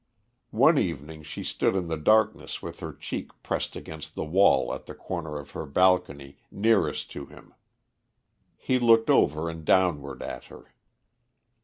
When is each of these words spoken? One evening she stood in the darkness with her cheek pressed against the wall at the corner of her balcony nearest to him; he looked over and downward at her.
One 0.55 0.79
evening 0.79 1.21
she 1.21 1.43
stood 1.43 1.75
in 1.75 1.87
the 1.87 1.95
darkness 1.95 2.59
with 2.59 2.79
her 2.79 2.91
cheek 2.91 3.29
pressed 3.43 3.75
against 3.75 4.15
the 4.15 4.25
wall 4.25 4.73
at 4.73 4.87
the 4.87 4.95
corner 4.95 5.37
of 5.37 5.51
her 5.51 5.67
balcony 5.67 6.37
nearest 6.49 7.11
to 7.11 7.27
him; 7.27 7.53
he 8.57 8.79
looked 8.79 9.11
over 9.11 9.47
and 9.47 9.63
downward 9.63 10.23
at 10.23 10.45
her. 10.45 10.73